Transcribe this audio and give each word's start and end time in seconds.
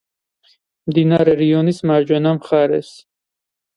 მდინარე 0.91 1.35
რიონის 1.43 1.83
მარჯვენა 1.91 2.33
მხარეს. 2.39 2.91